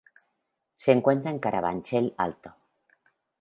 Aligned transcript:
Se 0.77 0.91
encuentra 0.91 1.29
en 1.29 1.37
Carabanchel 1.37 2.15
Alto. 2.17 2.55